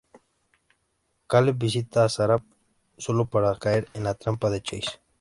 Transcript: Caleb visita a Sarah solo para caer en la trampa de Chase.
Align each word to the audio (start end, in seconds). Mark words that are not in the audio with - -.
Caleb 1.27 1.59
visita 1.59 2.03
a 2.05 2.09
Sarah 2.09 2.43
solo 2.97 3.27
para 3.27 3.55
caer 3.59 3.87
en 3.93 4.03
la 4.05 4.15
trampa 4.15 4.49
de 4.49 4.59
Chase. 4.63 4.99